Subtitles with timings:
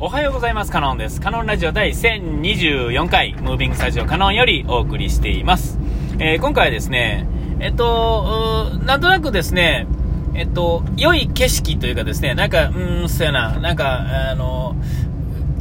[0.00, 0.70] おはようございます。
[0.70, 1.20] カノンです。
[1.20, 5.76] カノンラジオ第1024回、ムービングスタジオカノンよりお送りしています。
[6.20, 7.26] えー、今回はですね、
[7.58, 9.88] えっと、なんとなくですね、
[10.34, 14.76] えっと、良い景色というかですね、なんか、うん、そうやな、なんか、あの、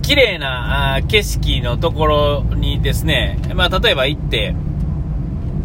[0.03, 4.53] 綺麗なあ景色のところにですね、まあ、例えば行って、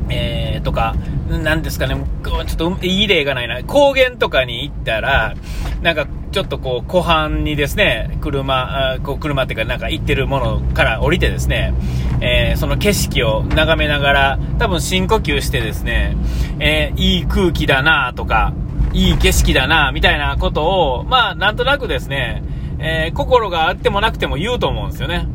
[0.08, 0.96] えー、とか、
[1.28, 1.94] なんですかね、
[2.24, 5.34] ちょっといい例がないな、高原とかに行ったら、
[5.82, 11.74] なんか、ちょっとこう、湖畔にですね、車、こう車っていうかなんか行ってるものから降りてですね、
[12.22, 16.16] えー、その景色を眺めながら、多分深呼吸してですね、
[16.58, 18.54] えー、いい空気だなとか、
[18.94, 22.42] いい景色だなみたいなことを、まあ、なんとなくですね、
[22.78, 25.28] えー、心があってもなくても言うと思うんですよね。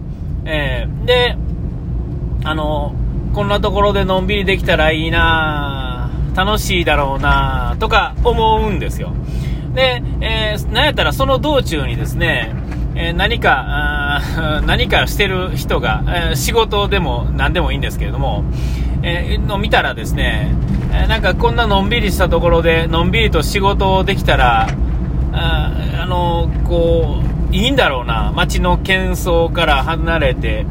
[0.46, 1.38] えー、で、
[2.44, 2.96] あの、
[3.34, 9.14] こんなところでのんびりできたらいいな楽しいだろうなとか思うんですよ。
[9.78, 12.52] で、えー、なんやったらその道中にですね、
[12.96, 14.20] えー、何か、
[14.66, 18.44] 何かしてる人が、えー、仕事でも何でもいいんですけれども、
[19.04, 20.52] えー、の見たらですね、
[20.92, 24.68] えなんかこんなのんびりしたところで、のんびりと仕事をできたら、
[25.32, 30.66] ああのこう、いいんだろうな、街の喧騒から離れて、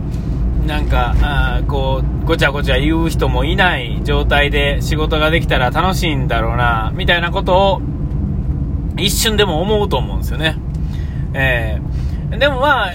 [0.66, 7.82] なんか、あこう、ごちゃごちゃ言う人もいない状態で仕事ができたら楽しいんだろうな、みたいなことを、
[8.96, 10.56] 一瞬でも思うと思うんですよね。
[11.34, 12.92] えー、でもまあ、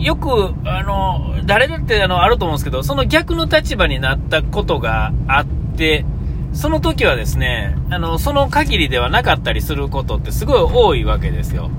[0.00, 6.04] よく、あの、誰だってあの、あると思うんですけど、その逆の立場になったことがあって、
[6.52, 11.70] その時はですね、あの、その限りではなかったりすることってすごい多いわけですよ。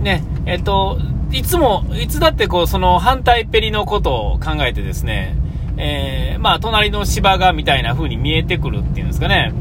[0.00, 0.98] ね、えっと、
[1.32, 5.36] いつも、いつだってこう、その反対ペリのことを考えてですね、
[5.76, 9.52] えー、まあ、隣の芝がみたいな風に見えてくるっていうんですかね。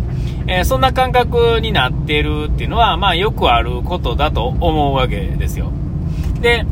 [0.47, 5.71] えー、そんな感覚になってるっていうのは、まあ、よくあることだと思うわけですよ。
[6.41, 6.65] で、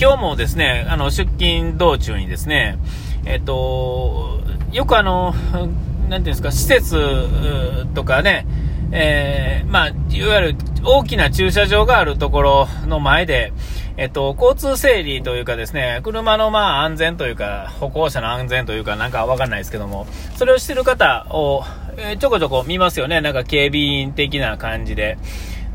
[0.00, 2.78] 今日もですね、あの、出勤道中にですね、
[3.24, 4.40] えっと、
[4.72, 5.68] よくあの、なん
[6.08, 8.46] ていうんですか、施設とかね、
[8.92, 13.52] えー、まあ、いわゆる大きな駐車場があるところの前で、
[13.96, 20.06] えっと、交通整理というかですね、車のまあ安全というか、歩行者の安全というかなんかわかんないですけども、
[20.36, 21.62] それをしてる方を、
[21.96, 23.20] えー、ちょこちょこ見ますよね。
[23.20, 25.18] なんか警備員的な感じで。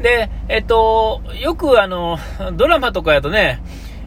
[0.01, 2.17] で、えっと、よくあの、
[2.53, 3.61] ドラマとかやとね、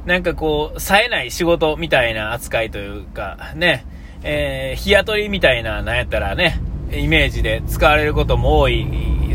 [0.07, 3.85] なんかこう、冴えない仕事みたいな扱いというか、ね、
[4.23, 6.61] えー、日雇いみたいな、なんやったらね、
[6.93, 8.87] イメージで使われることも多い、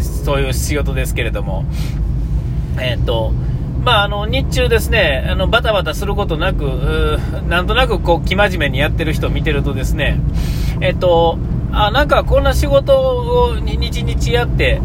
[0.01, 1.66] そういう仕事ですけれども、
[2.79, 3.34] えっと、
[3.84, 10.19] まあ、あの、日中ですね、あの、バタバタすることなく、なんとなくこう、生真面目にやってる人を見てるとですね、
[10.79, 11.38] えっと、
[11.75, 14.79] あ、なんかこんな仕事を日々やって、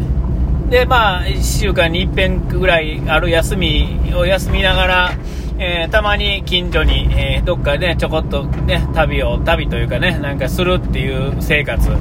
[0.69, 5.11] で、まあ、1週間に1遍ぐらいある休みを休みながら、
[5.59, 11.91] えー、たまに近所に、えー、どっかで、ね、ちょこっとね、旅を、旅というかね、なんかするっていう生活。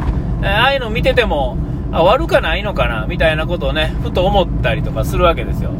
[0.43, 1.59] ああいうの見てても、
[1.93, 5.73] あ、悪かないのかな、みたいなことをね、ふと思ったりとかするわけですよ。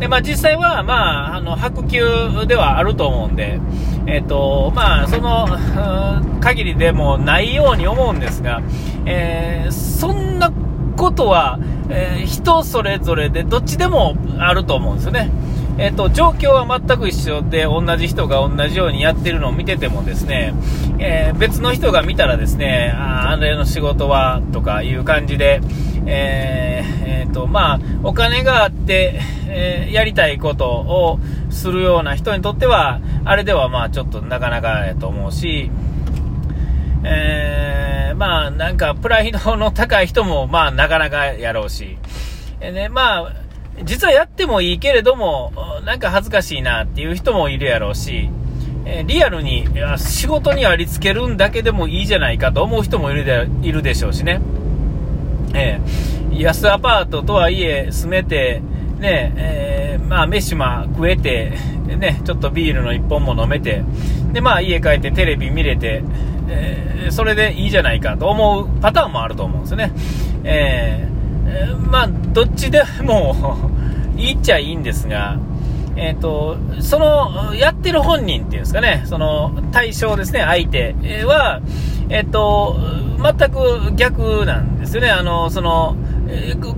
[0.00, 2.00] で、まあ実際は、まあ、あの、白球
[2.46, 3.60] ではあると思うんで、
[4.06, 5.46] えっ、ー、と、まあ、その、
[6.40, 8.62] 限りでもないように思うんですが、
[9.04, 10.50] えー、そんな
[10.96, 11.58] ことは、
[11.90, 15.30] えー、人それぞれでどっちでもあると思うんですよね。
[15.76, 20.54] えっ、と、状況は全く一緒で、同じ人が同じようにやってるのを見ててもですね、
[21.02, 25.60] え別の人が見たらですね、ああれの仕事は、とかいう感じで、
[26.06, 31.18] ええー、と、まあ、お金があって、えー、やりたいことを
[31.50, 35.70] するような人にとっては、あれではまあちょっとなかなかやと思うし、
[37.02, 41.98] えー、まあなんかプライドの高い人もまあなかなかやろうし、
[42.60, 43.32] えー、ね、まあ、
[43.84, 45.52] 実はやってもいいけれども、
[45.84, 48.28] なんか恥ずかしいなっていう人もいるやろうし、
[48.92, 49.68] えリアルに
[49.98, 54.40] 仕事にありつけるんだけでもいいじゃないかと思う人もいるでいるでしょうしね。
[55.54, 58.62] えー、安アパートとはいえ住めて、
[58.98, 61.52] ねえー、まあ、飯も食えて、
[61.86, 63.82] ね、ちょっとビールの1本も飲めて、
[64.32, 66.02] で、まあ、家帰ってテレビ見れて、
[66.48, 69.92] えー、それでいいじゃないかと思うパターンもあると思うんですよね。
[70.44, 73.56] えー、まあ、どっちでも
[74.16, 75.38] いいっちゃいいんですが、
[75.96, 80.94] えっ、ー、と、その、やってる本人っていうんですかね、その対象ですね、相手
[81.24, 81.60] は、
[82.08, 82.76] えっ、ー、と、
[83.22, 85.10] 全く逆なんですよね。
[85.10, 85.96] あの、その、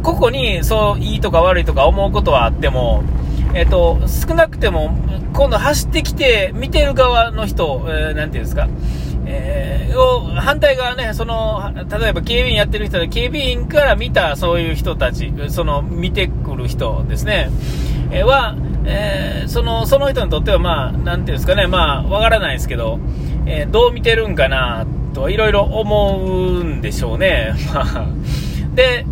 [0.03, 3.03] 個々にそういいとか悪いとか思うことはあっても、
[3.55, 4.97] えっ、と、少なくても、
[5.35, 8.69] 今度走ってきて見てる側の人、えー、ていうんですか、
[9.27, 17.51] えー、を、反対側ね、その、例えば警備員やってる人で、警備員から見たそういう人たち、その、見てくる人ですね、
[18.11, 22.99] えー、は、えー、その、その人にとってはまあ、なんていうんですかね、まあ、わからないですけど、
[23.47, 27.53] えー、どう見てるんかな、といろいろ思うんでしょうね。
[27.73, 28.07] ま、
[28.75, 29.07] で、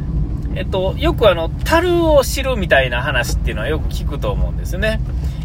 [0.54, 5.00] えっと、よくあの、樽を知るみたいな話っていうのはよく聞くと思うんですね。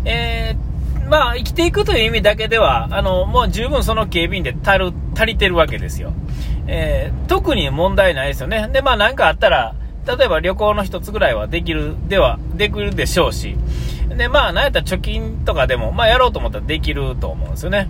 [0.06, 6.14] えー、まあ、生きていくという意味だけでは、あの、もう十分その警備員で足る、足りてるわけですよ。
[6.68, 8.70] えー、特に問題ないですよね。
[8.74, 9.76] で、まあなんかあったら、
[10.08, 13.56] 例えば旅行の一つぐらいはできる、では、できるでしょうし。
[14.18, 17.90] で、まあ、なんやったら貯金とかでも、まあやろうと思ったらできると思うんですよね。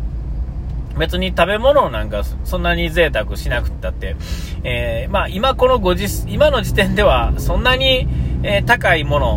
[0.98, 4.16] 別に食べ物なんかそんなに贅沢しなくったって、
[4.63, 8.07] えー、まあ今このご時、今の時点ではそんなに、
[8.44, 9.36] えー、高いもの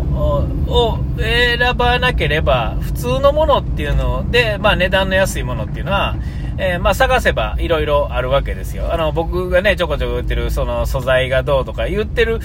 [0.69, 6.17] を選ばなければ、普通のものっていうので、まあ値段の安いものっていうのは、
[6.58, 8.93] えー、まあ探せばいろいろあるわけですよ。
[8.93, 12.40] あの、僕がね、ちょこちょこ言ってる、その素材がどうとか言ってる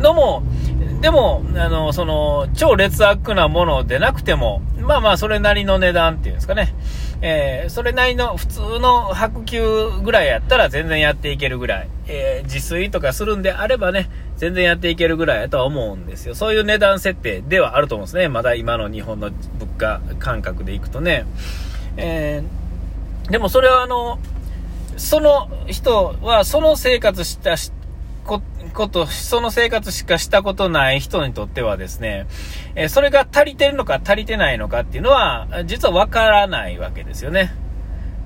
[0.00, 0.42] のも、
[1.00, 6.74] でも、あの、その、超劣悪なものでなくても、まあまあ、それなりの値段っていうんですかね。
[7.22, 11.88] えー、それなりの普通の白球ぐらいやったら全然やっていけるぐらい。
[12.06, 16.34] えー、自炊とかするんであればね、全然やっていけるぐらいやとは思うんですよ。
[16.34, 18.28] そういう値段設定ではあると思うんですね。
[18.28, 21.24] まだ今の日本の物価感覚でいくとね。
[21.96, 22.60] えー
[23.30, 24.18] でもそれはあの、
[24.96, 27.72] その人はその生活した人
[28.24, 28.42] こ
[28.74, 32.26] こと、その生活しかしたことない人にとってはですね、
[32.74, 37.52] えそれが足りてるのか足りてないのかっていうのは、実はわからないわけですよね。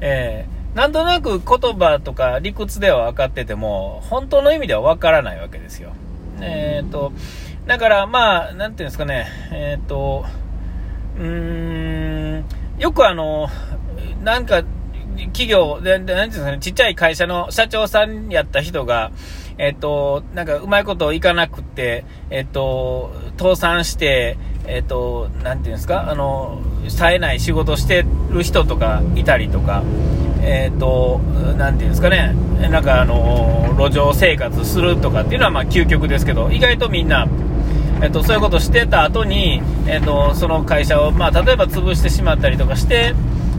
[0.00, 5.92] えー、なんとなく言葉とか理屈では分かってても、本当の意味では分からないわけですよ。
[6.40, 7.12] えっ、ー、と、
[7.66, 10.26] だからまあ、なんていうんですかね、えっ、ー、と、
[11.16, 12.44] うーん、
[12.78, 13.48] よくあの、
[14.22, 14.64] なんか、
[15.16, 19.12] 企業で、なんていうんですかね、ちっちゃい会社の社長さんやった人が、
[19.58, 24.36] えっと、なんかうまいこといかなくて、えっと、倒産して、
[24.66, 29.82] えっと、なんていうんですか、あの、冴えない仕事してる人とかいたりとか、
[30.42, 31.20] えっと、
[31.56, 32.34] なんていうんですかね、
[32.70, 37.28] なんかあの、路上生活するとかっていうのはまあ究極ですけど、意外とみんな、
[38.02, 43.14] えっと、そういうことしてた後に、えっと、その会社を、まあ、例えば潰してしまったりとかして、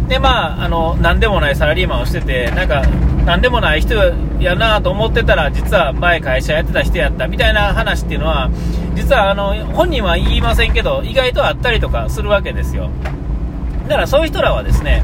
[0.08, 2.84] で、まあ、あの、なんでもないサラリーマンをしてて、なんか、
[3.26, 3.96] 何でもない人
[4.40, 8.52] やなと思ってたら、実は前会社やってた人やったみたいな話っていうのは、
[8.94, 12.90] 実はあの、本人は言いませんけど、意外とあったりとかするわけですよ。
[13.88, 15.04] だからそういう人らはですね、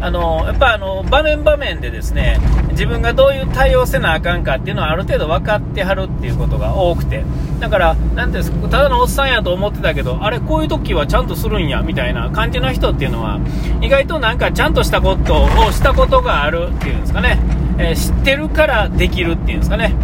[0.00, 2.38] あの、やっぱあの、場面場面でですね、
[2.70, 7.24] 自分がどういう対応せなあかんかっていうのはある程度分かってはるっていうことが多くて、
[7.58, 13.40] だから、なんていうんですか、ただのおっさんやと思ってたけど、あれ、こういう時はちゃんとするんや、みたいな感じの人っていうのは、
[13.80, 17.38] 意外となんかちゃんとしたことをしたことがあるっていうんですかね、
[17.78, 19.94] えー、知ってるからできるっていうんですかね。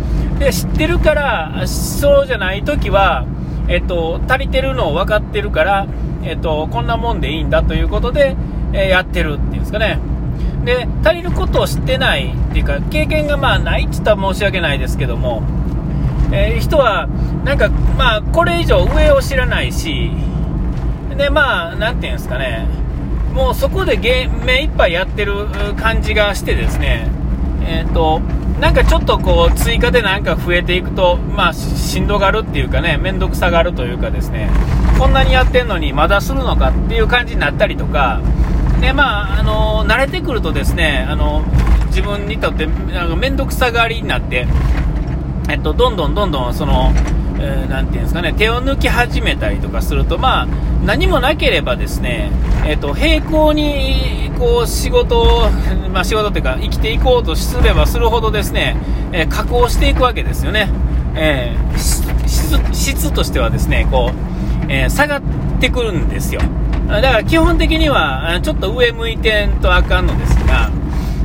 [0.40, 3.26] で、知ってるから、そうじゃない時は、
[3.68, 5.86] えっと、足りてるのを分かってるから、
[6.24, 8.36] えっと、こんなもんでいいんだということで、
[8.74, 9.98] えやってるっていうんですかね。
[10.64, 15.42] で、足りることを知ってないっていうか、経験がまあないって言ったら申し訳ないですけども、
[16.32, 17.06] えー、人は、
[17.44, 20.10] なんか、まあ、これ以上上を知らないし、
[21.16, 22.66] で、まあ、なんていうんですかね、
[23.32, 23.98] もうそこで
[24.44, 27.08] 目いっぱいやってる感じがしてですね、
[27.66, 28.20] えっ、ー、と、
[28.60, 34.48] なんかちょっとこう、追加でなんか増えていくと、まあ、しんどがるっていうかね、めんどくさがるというかですね、
[34.98, 38.20] こんなにやってんのにまだするのかっていう感じになったりとか、
[38.84, 41.42] で、まあ、あの、慣れてくるとですね、あの、
[41.86, 44.46] 自分にとって、なんかめんどくさがりになって、
[45.48, 46.92] えっと、どんどんどんどん、その、
[47.38, 50.48] えー、なんていうんですかね、手を抜き始めたりとかすると、まあ、
[50.84, 52.30] 何もなければですね、
[52.66, 55.50] えっと、並行に、こう、仕事を、
[55.90, 58.76] まあ、仕事っていうか、生きていこうとすればするほどですね、
[59.12, 60.68] えー、加工していくわけですよね。
[61.14, 62.04] えー、質
[62.74, 65.22] 質としてはですね、こう、えー、下がっ
[65.58, 66.42] てくるんですよ。
[66.88, 70.70] だから基本的には、ちょっと上向いてんとあかんのですが、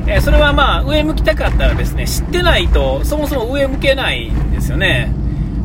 [0.07, 5.13] えそれはまあ、上向きたかったらですね、知ってないと、そもそも上向けないんですよね。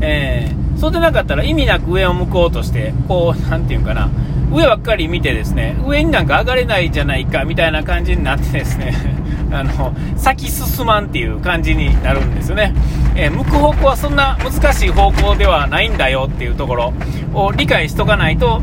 [0.00, 4.10] えー、そうでなかったら意味なく上を向こうとして、こう、なんていうかな、
[4.52, 8.94] 上ばっかり見てですね、上になんか上がれないじゃないか、みたいな感じになってですね、
[9.50, 12.74] あの、先進まんっていう感じになるんですよね。
[13.14, 16.92] えー、向く方向はそんな難しい方向ではないんだよっていうところ
[17.32, 18.60] を理解しとかないと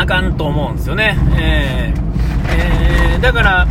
[0.00, 1.14] あかんと思うんですよね。
[1.38, 3.68] えー、えー、だから、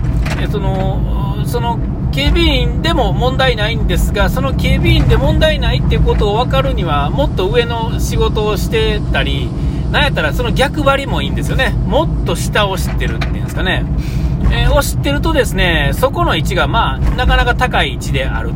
[0.52, 1.80] その、その、
[2.12, 9.50] 警備員でも問題ないんですが、その警備員で問題ないっていうことを分かるには、もっと上の仕事をしてたり、
[9.92, 11.70] なんやったらその逆張りもいいんですよね。
[11.88, 13.84] もっと下を知ってるっていうんですかね。
[14.52, 18.54] えー、を知ってるとですね、そこの位置がまあ、なかなか高い位置である。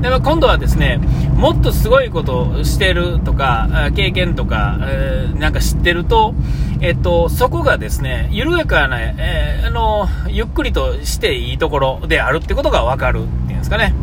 [0.00, 0.98] で今度はですね、
[1.34, 6.34] もっとすごいことをしてるとか、経験とか、えー、なんか知ってると、
[6.80, 13.94] えっと、そこがですね、緩やかな、えー、あの、ゆっくりとしていいところであるってことがわかるっていうんですかね。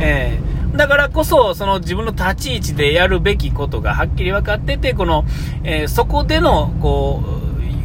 [0.00, 5.24] えー、だからこそ、その自分の立ち位置でやるべきことがはっきり分かってて、この、
[5.62, 7.22] えー、そこでの、こ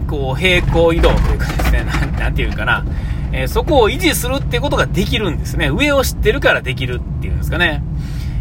[0.07, 1.85] う、こう、平行移動というかですね、
[2.19, 2.83] なんていうかな、
[3.31, 5.69] えー、そこを維持するってことができるんですね。
[5.69, 7.83] 上を知ってるからできるっていうんですかね。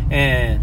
[0.09, 0.59] え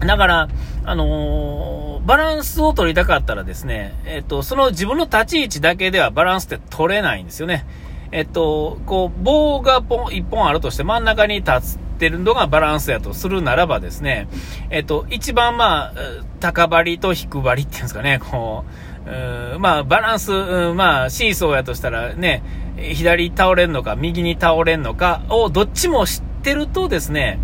[0.00, 0.48] ー、だから、
[0.84, 7.66] あのーバランスを取りたかったらですね、えっと、その自分の立ち位置だけではバランスって取れないんですよね。
[8.12, 14.26] えっと、こう、棒がポン、1本あるとして真ん中に立ってるのがバランスやとするならばですね、
[14.70, 15.92] えっと、一番まあ、
[16.40, 18.64] 高張りと低張りっていうんですかね、こ
[19.06, 20.32] う、うまあ、バランス、
[20.72, 22.42] まあ、シーソーやとしたらね、
[22.78, 27.38] 左倒れんのか、右に倒れんのかをどっちも知っててるとですね、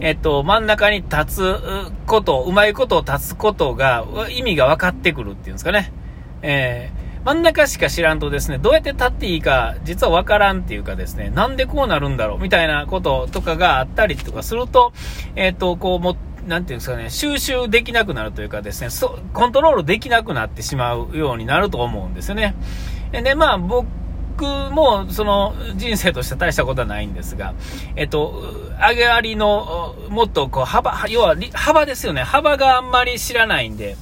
[0.00, 1.60] えっと、真ん中に立つ
[2.06, 5.92] こと、うまいことを立つことが、意味が分かってくるっていうんですかね。
[6.40, 14.94] えー、真ん中しか知らんとですね、どうやって立っていいか、実は分からんっていうかですね、なんでこうなるんだろうみたいなこととかがあったりとかすると、
[15.34, 22.54] えっと、こう、も、なんていうんですかね、収集できなくなるというかですね、そコントロールできなくなってしまうようになると思うんですよね。
[23.12, 23.86] で、まあ、僕
[24.38, 27.54] 僕も、その、人生として大したことはないんですが、
[27.96, 32.22] えっと、上げありの、もっとこう、幅、要は、幅ですよね。
[32.22, 33.96] 幅があんまり知らないんで、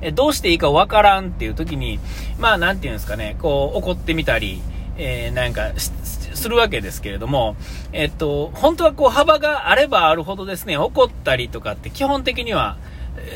[0.00, 1.98] えどうしていいかわからんっていう時に、
[2.38, 4.62] まあ、なんていうんですかね、こう、怒ってみたり、
[4.96, 7.56] えー、なんか、するわけですけれども、
[7.92, 12.76] えっと、本当はこう、幅があればあるほどですね、怒ったりとかって基本的には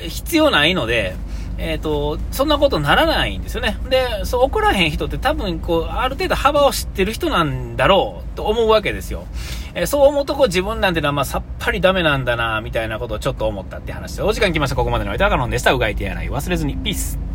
[0.09, 1.17] 必要ないので、
[1.58, 3.76] えっ、ー、と、そんなことならないんですよね。
[3.90, 9.26] で、そう怒らへん人って多分、こう、ある程度幅を知ってる人なんだろうと思うわけですよ。
[9.74, 14.22] えー、そう思うとこう自分なんてのは、まあ、さっぱりダメなんだな、みたいなことをちょっと思ったって話で。
[14.22, 14.76] お時間来ました。
[14.76, 15.72] ここまでの間、高野でした。
[15.72, 16.30] うがいてやない。
[16.30, 16.76] 忘れずに。
[16.76, 17.27] ピース。